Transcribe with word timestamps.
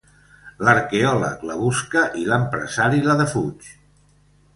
L'arqueòleg 0.67 1.43
la 1.49 1.57
busca 1.59 2.01
i 2.21 2.25
l'empresari 2.31 3.03
la 3.09 3.17
defuig. 3.21 3.69